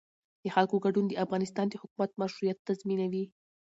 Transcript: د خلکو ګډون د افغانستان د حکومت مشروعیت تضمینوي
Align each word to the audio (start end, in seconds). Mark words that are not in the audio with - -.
د 0.43 0.45
خلکو 0.55 0.75
ګډون 0.85 1.05
د 1.07 1.13
افغانستان 1.23 1.65
د 1.69 1.73
حکومت 1.81 2.11
مشروعیت 2.21 2.57
تضمینوي 2.67 3.25